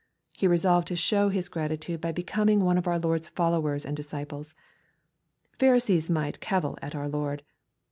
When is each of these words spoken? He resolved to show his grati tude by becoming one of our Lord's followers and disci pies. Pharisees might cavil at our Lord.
He 0.35 0.47
resolved 0.47 0.87
to 0.87 0.95
show 0.95 1.29
his 1.29 1.47
grati 1.47 1.79
tude 1.79 2.01
by 2.01 2.11
becoming 2.11 2.61
one 2.63 2.79
of 2.79 2.87
our 2.87 2.97
Lord's 2.97 3.29
followers 3.29 3.85
and 3.85 3.95
disci 3.95 4.27
pies. 4.27 4.55
Pharisees 5.59 6.09
might 6.09 6.39
cavil 6.39 6.79
at 6.81 6.95
our 6.95 7.07
Lord. 7.07 7.43